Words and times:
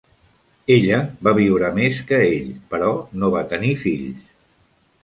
Ella 0.75 1.01
va 1.27 1.33
viure 1.41 1.69
més 1.77 2.01
que 2.09 2.23
ell, 2.31 2.51
però 2.73 2.91
no 3.21 3.31
va 3.37 3.47
tenir 3.55 3.75
fills. 3.87 4.27